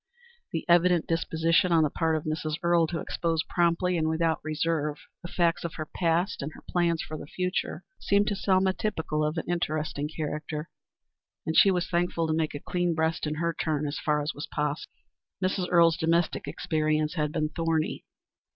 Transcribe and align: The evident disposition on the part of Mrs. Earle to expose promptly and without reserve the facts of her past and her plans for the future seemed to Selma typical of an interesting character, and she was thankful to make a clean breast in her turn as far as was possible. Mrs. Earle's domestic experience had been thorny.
The 0.51 0.65
evident 0.67 1.05
disposition 1.05 1.71
on 1.71 1.83
the 1.83 1.91
part 1.91 2.15
of 2.15 2.23
Mrs. 2.23 2.55
Earle 2.63 2.87
to 2.87 2.97
expose 2.99 3.43
promptly 3.43 3.97
and 3.99 4.09
without 4.09 4.43
reserve 4.43 4.97
the 5.21 5.31
facts 5.31 5.63
of 5.63 5.75
her 5.75 5.85
past 5.85 6.41
and 6.41 6.51
her 6.53 6.63
plans 6.67 7.03
for 7.03 7.19
the 7.19 7.27
future 7.27 7.83
seemed 7.99 8.25
to 8.29 8.35
Selma 8.35 8.73
typical 8.73 9.23
of 9.23 9.37
an 9.37 9.45
interesting 9.47 10.09
character, 10.09 10.71
and 11.45 11.55
she 11.55 11.69
was 11.69 11.87
thankful 11.87 12.25
to 12.25 12.33
make 12.33 12.55
a 12.55 12.59
clean 12.59 12.95
breast 12.95 13.27
in 13.27 13.35
her 13.35 13.53
turn 13.53 13.85
as 13.85 13.99
far 13.99 14.23
as 14.23 14.33
was 14.33 14.47
possible. 14.47 14.97
Mrs. 15.39 15.67
Earle's 15.69 15.97
domestic 15.97 16.47
experience 16.47 17.13
had 17.13 17.31
been 17.31 17.49
thorny. 17.49 18.03